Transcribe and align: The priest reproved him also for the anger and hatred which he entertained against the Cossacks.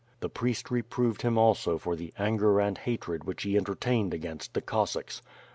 The 0.21 0.29
priest 0.29 0.71
reproved 0.71 1.21
him 1.21 1.37
also 1.37 1.77
for 1.77 1.95
the 1.95 2.11
anger 2.17 2.59
and 2.59 2.75
hatred 2.75 3.23
which 3.23 3.43
he 3.43 3.55
entertained 3.55 4.15
against 4.15 4.55
the 4.55 4.61
Cossacks. 4.63 5.21